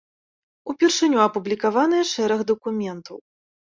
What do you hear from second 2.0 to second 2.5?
шэраг